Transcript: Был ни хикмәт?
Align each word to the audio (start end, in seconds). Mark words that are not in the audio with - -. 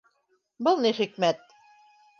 Был 0.69 0.81
ни 0.87 0.95
хикмәт? 1.01 1.57